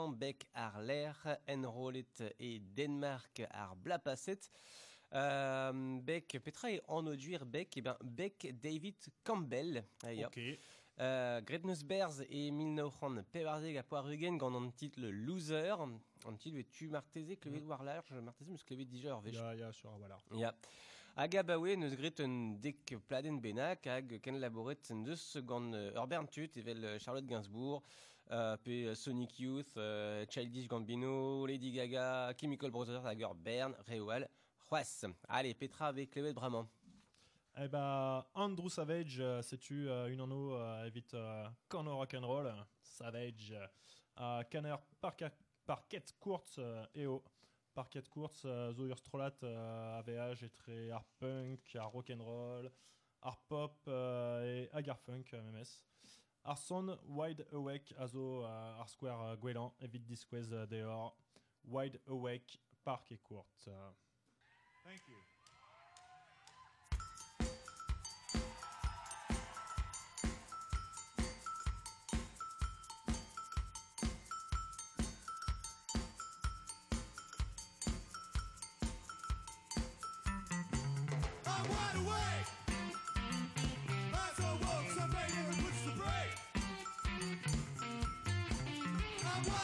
Beck 0.10 0.46
ar 0.54 0.82
l'air 0.82 1.40
enrollet 1.48 2.22
e 2.40 2.60
Denmark 2.60 3.42
ar 3.50 3.76
blapaset. 3.76 4.52
Euh, 5.14 6.00
Beck, 6.02 6.40
petra 6.44 6.72
e 6.72 6.82
anoduir 6.88 7.46
Beck, 7.46 7.78
e 7.78 7.82
ben 7.82 7.96
Beck 8.04 8.54
David 8.62 8.98
Campbell. 9.24 9.84
Aia. 10.04 10.28
Ok. 10.28 10.40
Euh, 11.00 11.42
Gretnus 11.42 11.84
Bears 11.84 12.22
et 12.30 12.52
1900 12.52 13.24
Pevarzeg 13.32 13.78
a 13.78 13.84
poarugen 13.84 14.38
gant 14.38 14.54
an 14.54 14.70
titre 14.78 15.02
Loser. 15.02 15.74
An 16.26 16.38
titre 16.38 16.62
tu 16.70 16.88
marteze 16.88 17.38
klevet 17.42 17.66
war 17.66 17.84
large, 17.84 18.14
marteze 18.22 18.52
meus 18.52 18.64
klevet 18.64 18.90
dija 18.92 19.16
ur 19.16 19.24
vech. 19.26 19.36
Ya, 19.36 19.54
ya, 19.56 19.72
sur, 19.74 19.90
voilà. 19.98 20.20
Ya. 20.38 20.54
Hag 21.16 21.36
a 21.36 21.44
neus 21.78 21.96
gret 21.96 22.20
un 22.22 22.60
dek 22.62 22.96
pladen 23.08 23.42
benak 23.42 23.86
hag 23.86 24.20
ken 24.22 24.40
laboret 24.40 24.92
en 24.92 25.04
deus 25.04 25.38
gant 25.42 25.72
tut 26.32 26.58
evel 26.58 26.86
euh, 26.86 27.00
Charlotte 27.00 27.26
Gainsbourg, 27.26 27.84
euh, 28.32 28.56
pe 28.58 28.88
euh, 28.88 28.96
Sonic 28.96 29.40
Youth, 29.40 29.76
euh, 29.78 30.26
Childish 30.30 30.68
Gambino, 30.68 31.46
Lady 31.46 31.72
Gaga, 31.72 32.34
Chemical 32.40 32.72
Brothers 32.72 33.06
hag 33.06 33.20
ur 33.22 33.36
bern, 33.36 33.76
Reoal, 33.88 34.30
c'hoaz. 34.70 35.06
Allez, 35.28 35.56
petra 35.56 35.88
avec 35.88 36.12
klevet 36.12 36.34
bramañ. 36.34 36.68
Eh 37.56 37.68
ben, 37.68 38.26
Andrew 38.34 38.68
Savage, 38.68 39.20
euh, 39.20 39.44
c'est-tu 39.44 39.88
euh, 39.88 40.12
une 40.12 40.22
en 40.22 40.32
eau, 40.32 40.56
euh, 40.56 40.86
évite 40.86 41.16
Corner 41.70 41.96
Rock'n'Roll, 41.96 42.52
Savage, 42.82 43.54
Canner, 44.50 44.76
Parquet 45.00 46.04
Kurtz 46.20 46.60
et 46.96 47.06
O. 47.06 47.24
Parquet 47.76 48.04
Kurtz, 48.12 48.42
Zoyer 48.72 48.96
Strolat, 48.96 49.36
AVH, 49.44 50.44
et 50.68 50.92
Hard 50.92 51.06
Punk, 51.20 51.76
Hard 51.76 51.94
Rock'n'Roll, 51.94 52.72
Hard 53.22 53.40
Pop 53.48 53.88
et 53.88 54.70
Agarfunk, 54.74 55.34
MMS. 55.34 55.86
Arson, 56.44 57.00
Wide 57.08 57.46
Awake, 57.52 57.94
Azo, 57.98 58.44
Hard 58.44 58.90
Square, 58.90 59.38
Guélan, 59.38 59.74
Evite 59.80 60.06
Disquez, 60.06 60.68
Deor, 60.70 61.16
Wide 61.66 62.00
Awake, 62.08 62.60
Parquet 62.84 63.20
Kurtz. 63.24 63.70
Thank 64.84 65.02
you. 65.08 65.33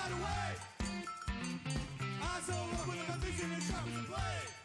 Awake. 0.10 0.62
Eyes 2.22 2.50
are 2.50 2.66
open, 2.82 2.98
and 3.00 3.08
my 3.08 3.16
vision 3.18 3.52
is 3.52 3.68
sharp 3.68 3.86
as 3.88 3.96
a 4.00 4.59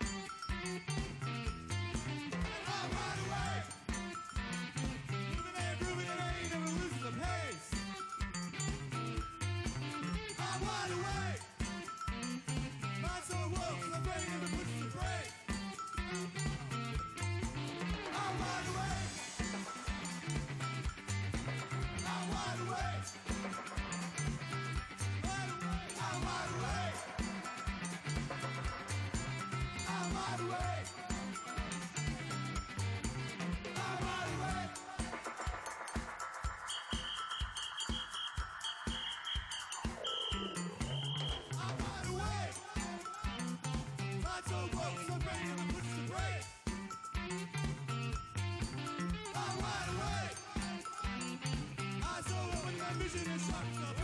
Sine 53.15 53.39
şarkı 53.39 54.04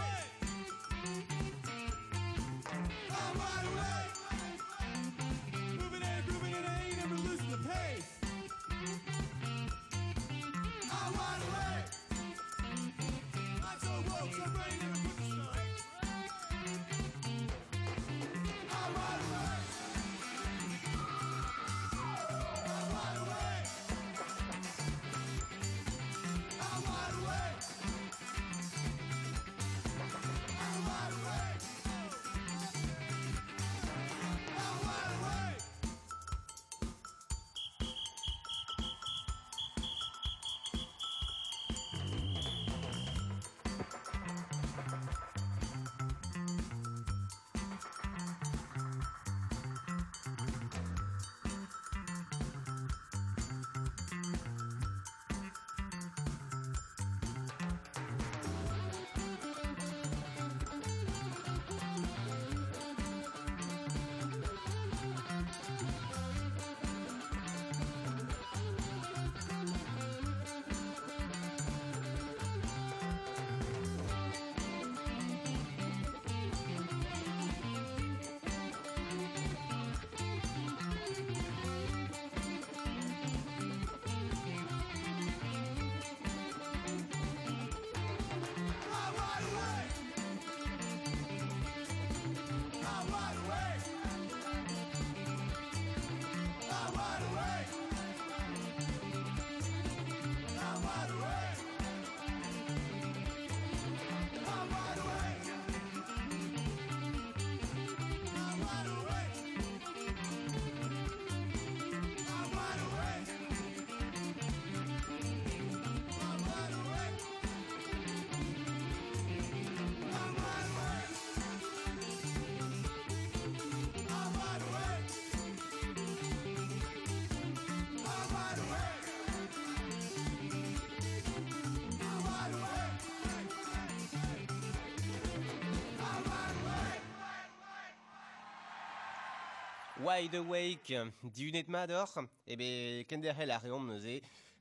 Wide 140.11 140.35
Awake, 140.35 140.99
diunet 141.23 141.69
mador, 141.71 142.11
eh 142.19 142.55
ebe 142.57 142.69
kenderel 143.07 143.53
ar 143.55 143.63
eom 143.69 143.85
neuze, 143.87 144.17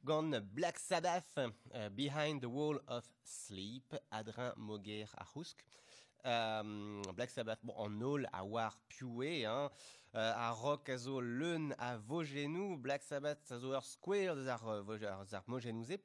gant 0.05 0.35
Black 0.53 0.77
Sabbath, 0.77 1.39
euh, 1.39 1.89
Behind 1.89 2.39
the 2.39 2.45
Wall 2.45 2.77
of 2.87 3.07
Sleep, 3.23 3.95
adrin 4.11 4.53
moger 4.57 5.07
ar 5.17 5.33
euh, 6.27 7.01
Black 7.15 7.31
Sabbath 7.31 7.57
bon, 7.63 7.73
an 7.79 7.99
all 8.03 8.29
a 8.31 8.43
war 8.45 8.77
pioué 8.89 9.47
hein, 9.47 9.71
uh, 10.13 10.19
a 10.35 10.51
rock 10.51 10.89
a 10.89 10.97
zo 10.97 11.19
leun 11.19 11.73
a 11.79 11.97
vogenou 11.97 12.77
Black 12.77 13.01
Sabbath 13.01 13.51
a 13.51 13.57
zo 13.57 13.73
square 13.81 14.35
zar, 14.43 14.61
ar, 14.63 15.25
zar 15.25 15.43
mogenouze 15.47 15.97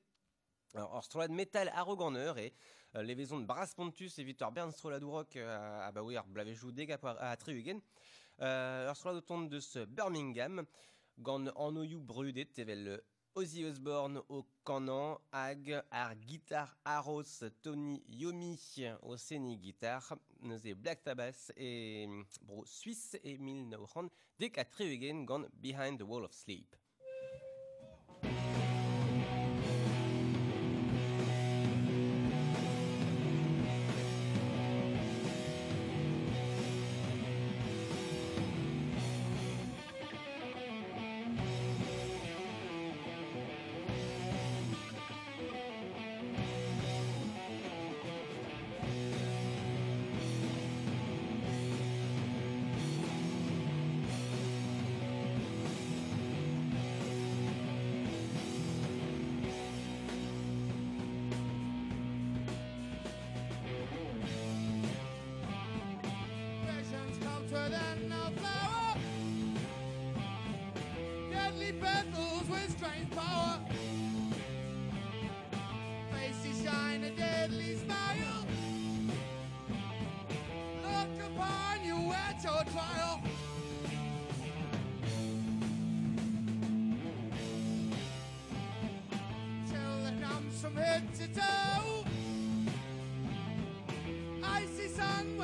Or, 0.77 1.05
strolad 1.05 1.31
metal 1.31 1.69
arroganteur 1.69 2.37
et 2.39 2.53
euh, 2.97 3.03
les 3.03 3.15
vaisons 3.15 3.39
de 3.39 3.47
Braspontus 3.47 4.19
et 4.19 4.25
Victor 4.25 4.51
Bern 4.51 4.73
stroladourok 4.73 5.37
euh, 5.37 5.87
à 5.87 5.93
Bauer 5.93 6.25
blavejou 6.27 6.73
dega 6.73 6.99
à 7.21 7.37
Triugen. 7.37 7.81
Euh, 8.41 8.93
Strolad 8.95 9.19
autant 9.19 9.43
de 9.43 9.61
ce 9.61 9.85
Birmingham, 9.85 10.65
Gant 11.19 11.47
en 11.55 11.77
oyu 11.77 11.99
brudet, 11.99 12.47
tevel 12.47 13.01
Ozzy 13.37 13.65
Osbourne 13.65 14.23
au 14.29 14.45
canon, 14.65 15.19
Hag, 15.31 15.83
ar 15.91 16.15
guitare 16.17 16.77
Aros, 16.85 17.45
Tony 17.63 18.03
Yomi 18.09 18.59
au 19.03 19.17
Seni 19.17 19.57
guitare, 19.57 20.17
Nosé 20.41 20.75
Black 20.75 21.03
Tabas 21.05 21.53
et 21.57 22.09
bro 22.43 22.65
Suisse 22.65 23.17
et 23.23 23.39
Mil 23.39 23.69
Nauran, 23.69 24.09
qu'à 24.39 24.65
Triugen, 24.65 25.25
gone 25.25 25.49
Behind 25.55 25.99
the 25.99 26.03
Wall 26.03 26.25
of 26.25 26.33
Sleep. 26.33 26.75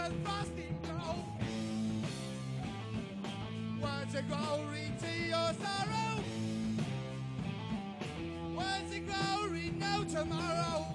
Sun 0.00 0.12
with 0.12 0.24
frosty 0.24 0.68
glow. 0.82 1.16
Words 3.82 4.14
glory 4.28 4.92
to 5.00 5.10
your 5.28 5.50
sorrow. 5.62 6.24
Words 8.56 8.94
of 8.94 9.02
glory, 9.06 9.72
no 9.78 10.04
tomorrow. 10.04 10.86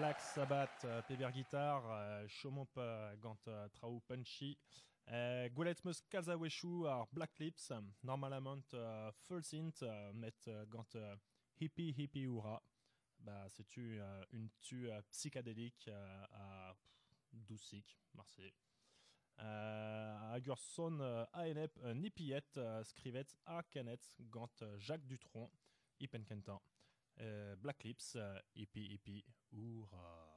Black 0.00 0.18
Sabbath, 0.18 0.82
euh, 0.86 1.02
Pever 1.02 1.28
Guitar, 1.30 1.84
euh, 1.86 2.26
Shomop 2.26 2.70
euh, 2.78 3.14
Gant 3.16 3.36
Trau 3.74 4.00
Punchy, 4.08 4.58
Goulet 5.52 5.74
Black 7.12 7.38
Lips, 7.38 7.70
Normal 8.02 8.32
Amount 8.32 8.70
Full 9.26 9.44
Synth, 9.44 9.84
Met 10.14 10.32
Gant 10.70 10.86
Hippie 11.60 11.94
Hippie 11.98 12.22
Hurrah. 12.22 12.62
Bah, 13.18 13.44
c'est 13.48 13.76
une 13.76 14.48
tue 14.62 14.88
psychédélique 15.10 15.90
à 16.32 16.74
Doucic, 17.34 17.98
Marseille. 18.14 18.54
Euh, 19.42 20.34
Agerson, 20.34 20.98
euh, 21.00 21.26
ANEP, 21.34 21.78
Scrivet, 22.84 23.26
A. 23.44 23.62
Gant, 24.30 24.48
Jacques 24.78 25.06
Dutron, 25.06 25.50
Ipenkentan. 26.00 26.62
Euh, 27.20 27.56
Black 27.56 27.84
Lips, 27.84 28.14
euh, 28.16 28.38
Hippie 28.54 28.94
Hippie 28.94 29.24
Oura. 29.52 30.30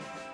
D'ar 0.00 0.31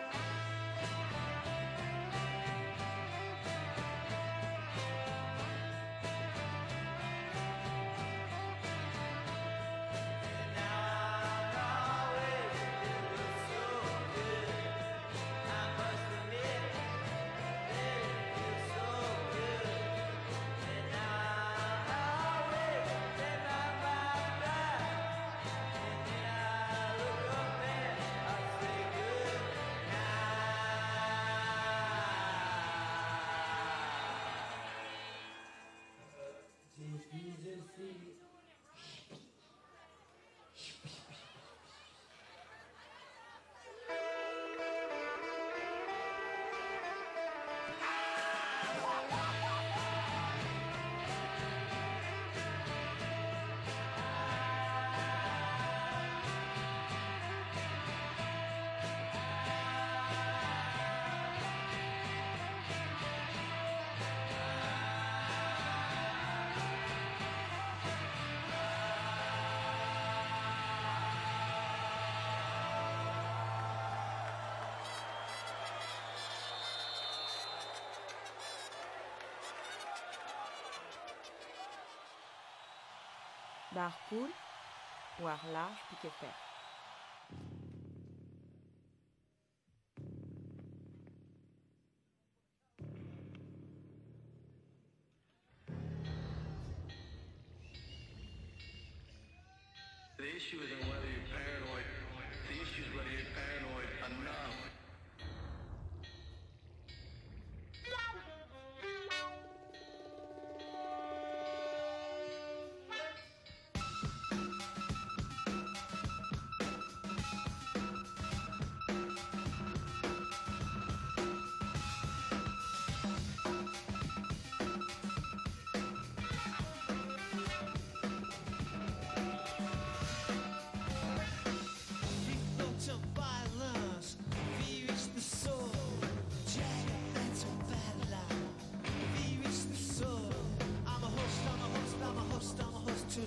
cool 84.04 84.32
ou 85.16 85.26
ar 85.26 85.44
large 85.46 85.84
piqué 85.88 86.10
fer. 86.10 86.47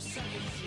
I'm 0.03 0.60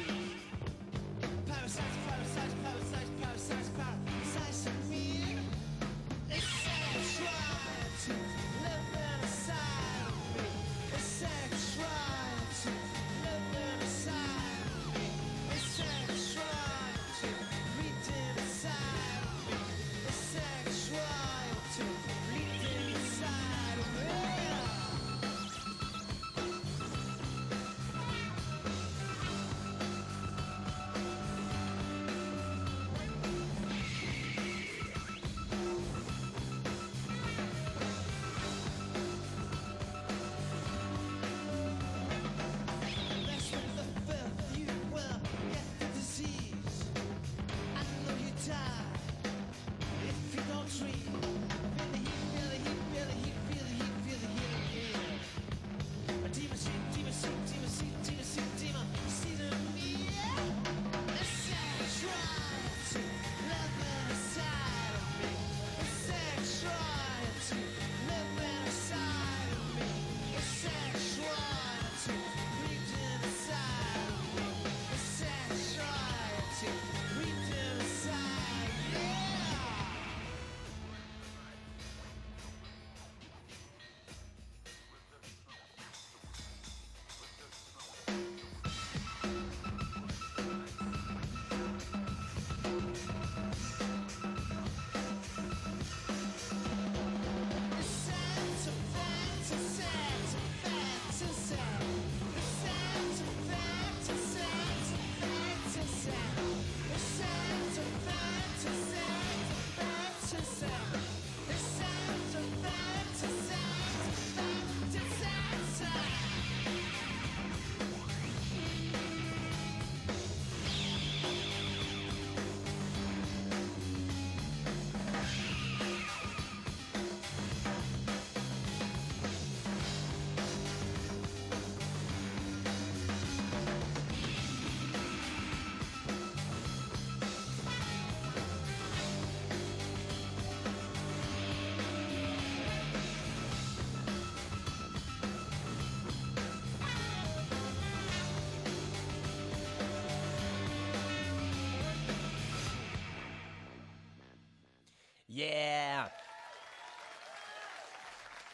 Yeah 155.44 156.08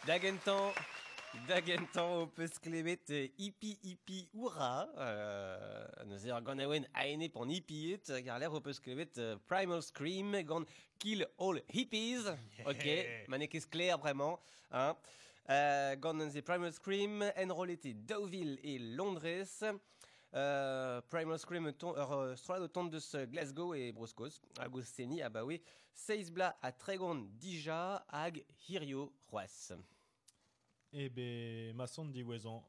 Dagentan, 0.07 0.73
Dagentan 1.47 2.23
op 2.25 2.39
eus 2.41 2.57
klevet 2.59 3.13
euh, 3.13 3.29
hippie 3.37 3.77
hippie 3.85 4.25
oura. 4.35 4.89
Euh, 4.97 6.33
ar 6.35 6.43
gant 6.43 6.63
aouen 6.65 6.87
aene 6.99 7.29
pan 7.31 7.53
hippiet, 7.53 8.11
gar 8.25 8.41
l'air 8.41 8.57
op 8.57 8.67
eus 8.73 8.81
klevet 8.83 9.21
euh, 9.21 9.37
Primal 9.47 9.85
Scream 9.87 10.35
gant 10.49 10.73
Kill 10.99 11.27
All 11.39 11.61
Hippies. 11.69 12.27
Ok, 12.65 12.89
manek 13.31 13.55
eus 13.61 13.69
clair 13.71 14.01
vraiment. 14.01 14.41
Hein. 14.73 14.97
Euh, 15.51 15.95
gant 16.01 16.17
neuze 16.17 16.43
Primal 16.43 16.73
Scream, 16.73 17.23
enrolete 17.37 17.93
Deauville 18.09 18.59
et 18.65 18.81
Londres. 18.81 19.63
Euh, 20.35 21.01
Primal 21.09 21.39
Scream 21.39 21.67
euh, 21.67 22.37
Strad 22.37 22.63
de 22.63 23.25
Glasgow 23.27 23.75
et 23.75 23.93
Broscos. 23.93 24.41
Agostini, 24.59 25.23
ah 25.23 25.29
bah 25.29 25.45
oui. 25.45 25.61
Seisbla 25.93 26.57
à 26.63 26.73
Tregon, 26.73 27.29
Dija, 27.33 28.05
Hag, 28.09 28.45
Hirio, 28.69 29.13
Roas. 29.29 29.73
Eh 30.93 31.09
ben, 31.09 31.75
maçon 31.77 32.07
di 32.07 32.23
Wezon, 32.23 32.65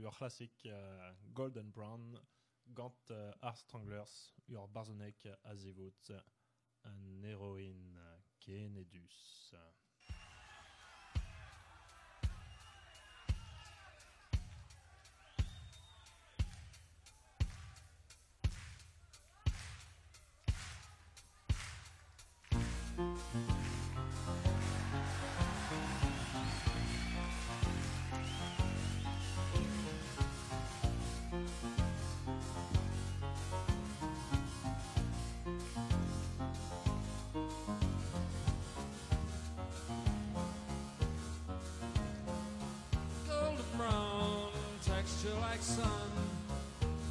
your 0.00 0.16
classic 0.16 0.52
euh, 0.66 1.12
Golden 1.32 1.70
Brown, 1.70 2.20
Gant 2.68 2.94
uh, 3.10 3.32
Art 3.42 3.56
Stranglers, 3.56 4.32
your 4.48 4.68
Barzonek 4.68 5.26
Azevot, 5.44 6.12
an 6.84 7.24
Heroine 7.24 7.98
Kenedus. 8.38 9.54
Texture 45.18 45.40
like 45.40 45.62
sun 45.62 46.12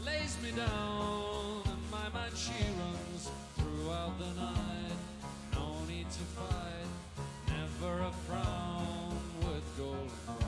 lays 0.05 0.38
me 0.41 0.51
down 0.51 1.62
and 1.66 1.91
my 1.91 2.10
mind 2.14 2.32
she 2.36 2.53
runs 2.80 3.32
throughout 3.58 4.18
the 4.18 4.39
night. 4.39 4.97
No 5.53 5.74
need 5.89 6.10
to 6.10 6.24
fight 6.38 6.88
never 7.47 8.01
a 8.01 8.12
frown 8.26 9.18
with 9.39 9.64
golden 9.78 10.10
brown 10.26 10.39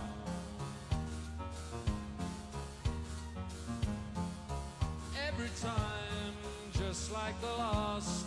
every 5.27 5.49
time 5.61 6.33
just 6.73 7.11
like 7.11 7.39
the 7.41 7.47
last 7.47 8.25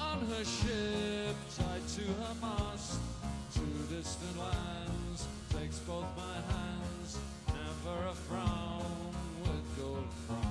on 0.00 0.26
her 0.26 0.44
ship 0.44 1.36
tied 1.56 1.86
to 1.88 2.02
her 2.02 2.34
mast 2.40 2.98
to 3.54 3.94
distant 3.94 4.38
lands 4.38 5.26
takes 5.52 5.78
both 5.80 6.06
my 6.16 6.34
hands 6.52 6.59
never 7.90 8.08
a 8.08 8.14
frown 8.14 8.84
with 9.42 9.76
golden 9.76 10.04
brown 10.26 10.46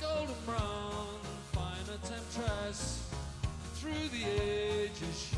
golden 0.00 0.34
brown, 0.46 1.18
fine 1.52 1.94
a 1.94 2.06
temptress. 2.06 3.04
Through 3.74 4.08
the 4.10 4.24
ages, 4.24 5.37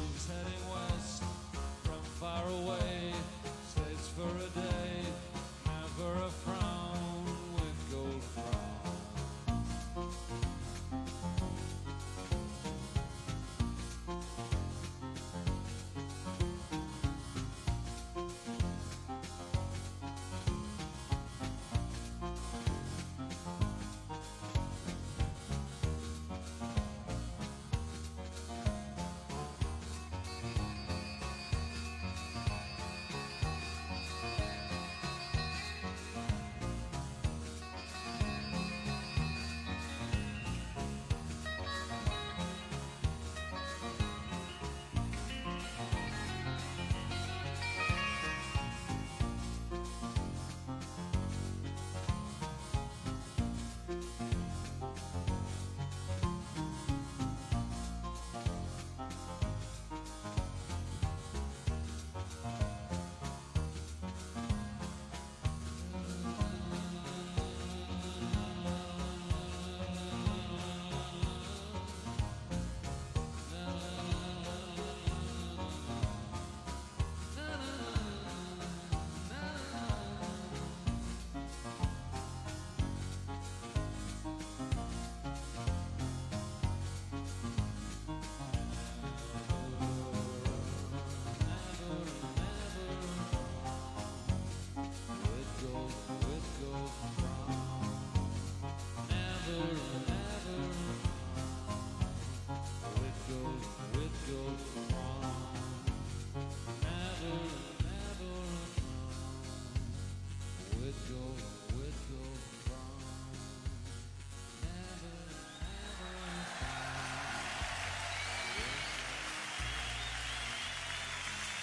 away, 2.50 2.99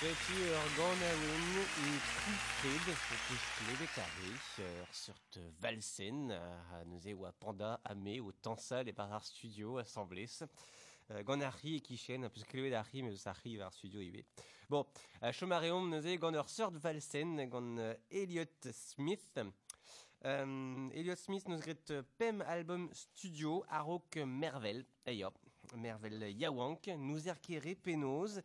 Betty 0.08 0.42
Ergonawin 0.42 1.60
et 1.60 2.00
Kufrid, 2.24 2.96
Kufrid 3.28 3.90
carré 3.94 4.70
sur 4.90 5.20
te 5.30 5.40
Valsen, 5.60 6.32
à 6.32 6.86
Nuseo 6.86 7.26
à 7.26 7.34
Panda, 7.34 7.82
à 7.84 7.94
Mé, 7.94 8.22
au 8.22 8.32
Tansal 8.32 8.88
et 8.88 8.94
par 8.94 9.22
Studio, 9.26 9.80
assemblés. 9.80 10.30
Euh, 11.12 11.24
Ganari 11.24 11.76
et 11.76 11.82
Kishen, 11.82 12.24
hein, 12.24 12.30
plus 12.30 12.46
que 12.46 12.70
d'Ari, 12.70 13.04
mais 13.04 13.18
ça 13.18 13.32
arrive 13.32 13.62
à 13.62 13.70
Studio 13.70 14.00
IB. 14.00 14.24
Bon, 14.70 14.86
Chomareum, 15.34 15.90
Nuseo, 15.90 16.18
Gander 16.18 16.44
Surt 16.48 16.78
Valsen, 16.78 17.50
Gan 17.50 17.78
euh, 17.78 17.94
Elliot 18.10 18.46
Smith, 18.72 19.42
euh, 20.24 20.90
Elliot 20.94 21.18
Smith 21.18 21.50
nous 21.50 21.60
grette 21.60 21.94
PEM 22.18 22.42
album 22.44 22.90
studio 22.94 23.66
Arok 23.68 24.16
Mervel. 24.26 24.86
Ayo, 25.06 25.32
Mervel 25.76 26.32
Yawank, 26.32 26.88
nous 26.98 27.28
erqueré 27.28 27.76
Penos. 27.76 28.40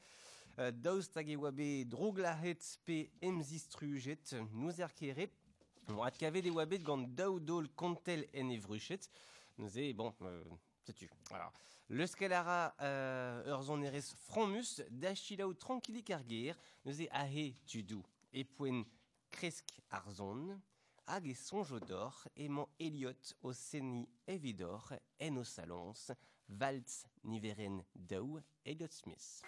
Euh, 0.58 0.70
dauztag 0.70 1.30
e 1.32 1.36
oa 1.40 1.50
bet 1.50 1.86
droglahet 1.88 2.60
pe 2.84 3.06
emzistrujet, 3.24 4.34
nous 4.52 4.80
er 4.80 4.92
keret, 4.92 5.32
Ad 6.04 6.16
kavet 6.20 6.46
e 6.46 6.52
oa 6.52 6.66
bet 6.68 6.84
gant 6.84 7.08
kontel 7.74 8.26
en 8.34 8.50
evruchet, 8.52 9.08
nous 9.56 9.78
e, 9.78 9.92
bon, 9.94 10.12
euh, 10.22 10.44
tu. 10.94 11.08
Le 11.88 12.06
scalara 12.06 12.74
euh, 12.80 13.54
Urzon 13.54 13.82
Eres 13.82 14.14
Fromus, 14.26 14.82
d'Achilao 14.90 15.54
Tranquilli 15.54 16.04
nous 16.84 17.00
e 17.00 17.08
ahe 17.10 17.54
tudou, 17.66 18.04
kresk 19.30 19.72
arzon, 19.90 20.60
hag 21.06 21.26
e 21.28 21.34
sonjodor, 21.34 22.28
aimant 22.36 22.68
Elliot 22.78 23.34
au 23.42 23.54
seni 23.54 24.06
evidor, 24.26 24.92
en 25.18 25.36
au 25.36 25.44
salons, 25.44 26.12
niveren 27.24 27.82
daou, 27.94 28.40
Smith. 28.90 29.42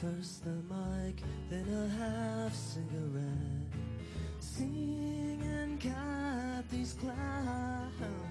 First 0.00 0.44
the 0.44 0.50
mic, 0.50 1.22
then 1.50 1.66
a 1.68 1.88
half 1.98 2.54
cigarette. 2.54 3.24
Singing 4.38 5.76
Cathy's 5.80 6.92
clown. 6.92 8.27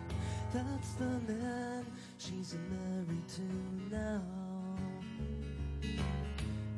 That's 0.53 0.93
the 0.93 1.33
man 1.33 1.85
she's 2.17 2.55
married 2.71 3.27
to 3.35 3.41
now. 3.91 4.21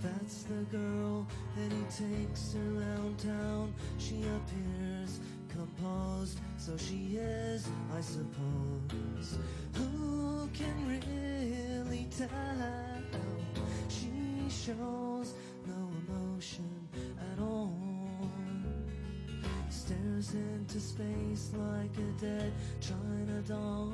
That's 0.01 0.43
the 0.43 0.77
girl 0.77 1.27
that 1.55 1.71
he 1.71 2.05
takes 2.05 2.55
around 2.55 3.19
town. 3.19 3.73
She 3.97 4.23
appears 4.23 5.19
composed, 5.49 6.39
so 6.57 6.77
she 6.77 7.17
is, 7.17 7.67
I 7.95 8.01
suppose. 8.01 9.37
Who 9.75 10.49
can 10.53 10.87
really 10.87 12.07
tell? 12.17 12.29
She 13.89 14.49
shows 14.49 15.08
into 20.69 20.79
space 20.79 21.51
like 21.55 21.97
a 21.97 22.21
dead 22.21 22.53
China 22.79 23.41
doll. 23.47 23.91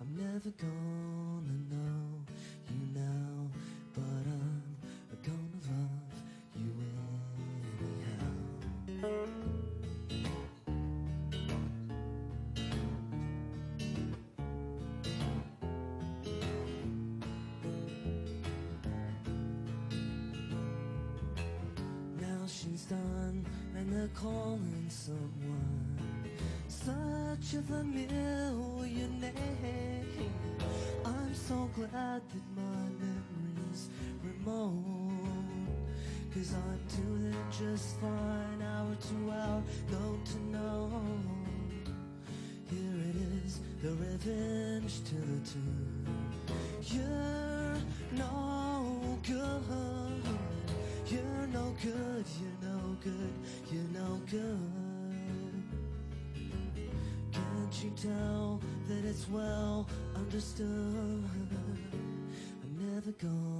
I'm 0.00 0.16
never 0.16 0.50
gonna 0.56 1.58
know 1.68 2.24
you 2.70 2.86
now, 2.94 3.50
but 3.92 4.24
I'm 4.26 4.76
gonna 5.24 5.60
love 5.66 6.14
you 6.54 6.72
anyhow. 7.82 8.30
Now 22.20 22.46
she's 22.46 22.84
done, 22.84 23.44
and 23.76 23.92
they're 23.92 24.14
calling 24.14 24.69
someone. 24.90 25.98
Such 26.66 27.54
a 27.58 27.62
familiar 27.62 29.08
name. 29.20 30.32
I'm 31.04 31.34
so 31.34 31.70
glad 31.74 32.22
that 32.28 32.46
my 32.56 32.88
memory's 32.98 33.88
remote. 34.22 34.74
Cause 36.34 36.54
I'm 36.54 36.80
doing 36.96 37.36
just 37.50 38.00
fine, 38.00 38.62
hour 38.62 38.96
to 38.96 39.32
hour, 39.32 39.62
note 39.90 40.24
to 40.26 40.38
note. 40.50 40.90
Here 42.68 43.00
it 43.10 43.16
is, 43.44 43.60
the 43.82 43.90
revenge 43.90 45.04
to 45.04 45.14
the 45.14 45.50
tune. 45.50 46.32
You're 46.82 47.76
no 48.12 49.18
good. 49.26 50.10
You're 51.10 51.46
no 51.52 51.74
good, 51.82 52.24
you're 52.40 52.70
no 52.70 52.96
good, 53.02 53.32
you're 53.72 53.82
no 53.92 54.20
good. 54.30 54.69
Tell 58.02 58.60
that 58.88 59.04
it's 59.04 59.28
well 59.28 59.86
understood? 60.16 60.66
I'm 62.62 62.94
never 62.94 63.12
gonna 63.12 63.59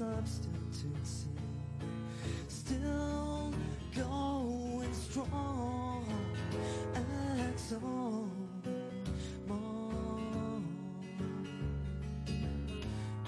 on 0.00 0.14
the 0.14 0.28
substitute 0.28 1.06
still 2.48 3.54
going 3.94 4.92
strong. 4.92 6.04
XO, 6.94 8.28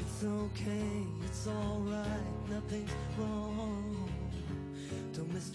It's 0.00 0.24
okay, 0.24 1.06
it's 1.24 1.46
alright, 1.46 2.50
nothing's 2.50 2.90
wrong. 3.16 4.10
Don't 5.14 5.32
miss 5.32 5.50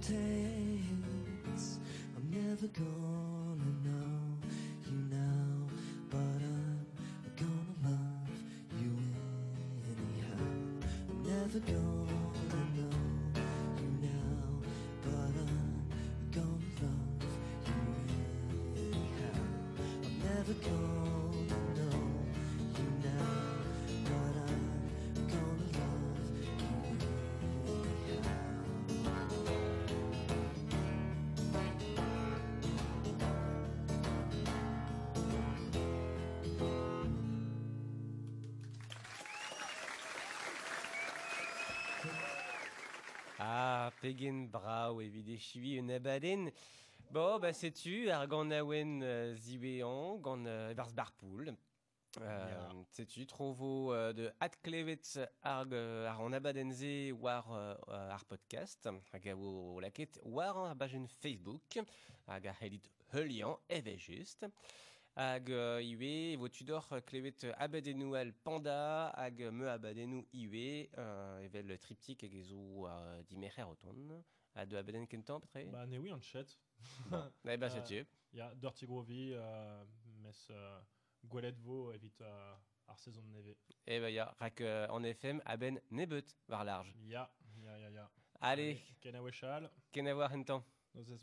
takes. 0.00 1.78
I'm 2.16 2.30
never 2.30 2.66
gonna 2.68 3.70
know 3.84 4.38
you 4.86 4.96
now, 5.10 5.68
but 6.08 6.18
I'm 6.18 6.86
gonna 7.36 7.74
love 7.84 8.30
you 8.80 8.92
anyhow. 9.92 10.48
I'm 11.10 11.18
never 11.22 11.58
gonna 11.60 11.99
Ah, 44.00 44.02
pegen 44.02 44.48
brao 44.48 45.00
evit 45.00 45.28
e 45.28 45.36
chivi 45.36 45.78
un 45.78 45.90
abaden. 45.90 46.50
Bo, 47.10 47.38
ba 47.38 47.52
setu, 47.52 48.08
ar 48.10 48.26
gant 48.26 48.50
awen 48.52 49.02
euh, 49.02 49.34
ziwean, 49.36 50.20
gant 50.22 50.46
euh, 50.46 50.70
evarz 50.70 50.94
barpoul. 50.94 51.54
Euh, 52.20 52.70
Setu, 52.90 53.26
trovo 53.26 53.92
euh, 53.92 54.12
de 54.12 54.32
at 54.40 54.56
klevet 54.64 55.04
ar, 55.42 55.66
euh, 55.70 56.08
ar 56.08 56.20
an 56.20 56.32
abadenze 56.32 57.12
war 57.20 57.46
euh, 57.52 57.76
ar 58.10 58.24
podcast, 58.24 58.88
hag 59.12 59.28
a 59.28 59.34
laket 59.80 60.18
war 60.24 60.56
an 60.64 60.70
abajen 60.70 61.06
Facebook, 61.20 61.78
hag 62.26 62.46
a 62.46 62.56
helit 62.62 62.88
heulian, 63.12 63.58
eve 63.68 63.98
just. 63.98 64.46
Hag 65.20 65.50
euh, 65.52 65.82
iwe, 65.84 66.36
vo 66.40 66.48
tudor 66.48 66.86
euh, 66.94 67.00
klevet 67.04 67.44
euh, 67.44 67.52
abadenou 67.60 68.14
al 68.16 68.30
panda, 68.32 69.10
hag 69.20 69.42
euh, 69.42 69.50
me 69.52 69.66
abadenou 69.68 70.22
iwe, 70.32 70.88
euh, 70.96 71.42
evel 71.44 71.74
triptik 71.82 72.22
hag 72.24 72.36
ezo 72.40 72.86
euh, 72.88 73.20
dimerer 73.28 73.66
oton. 73.68 74.22
À 74.54 74.64
de 74.64 74.76
Aben 74.78 75.06
Kentan, 75.06 75.40
peut-être 75.40 75.70
Bah, 75.70 75.84
nee, 75.86 75.98
oui, 75.98 76.10
on 76.12 76.20
chat. 76.22 76.46
Eh 77.44 77.56
ben, 77.58 77.68
c'est 77.68 77.78
Euh, 77.78 77.82
dessus. 77.82 78.06
Ja, 78.32 78.54
Dirty 78.54 78.86
Groovy, 78.86 79.32
euh, 79.34 79.84
mes 80.22 80.30
euh, 80.50 80.80
gwelet 81.28 81.52
vo 81.60 81.92
evit 81.92 82.14
euh, 82.22 82.54
ar 82.88 82.98
saison 82.98 83.20
de 83.22 83.28
neve. 83.28 83.54
Eh 83.86 84.00
ben, 84.00 84.08
ya, 84.08 84.34
rak 84.40 84.60
euh, 84.62 84.88
en 84.88 85.04
FM, 85.04 85.42
Aben 85.44 85.78
Nebet, 85.90 86.34
var 86.48 86.64
large. 86.64 86.94
Ya, 87.04 87.30
ya, 87.62 87.76
ya, 87.78 87.90
ya. 87.90 88.10
Allez, 88.40 88.80
Ken 89.02 89.14
a 89.16 89.22
wechal, 89.22 89.70
ken 89.92 90.08
a 90.08 90.14
war 90.16 90.32
hentan. 90.32 90.64
nos 90.94 91.08
ez 91.10 91.22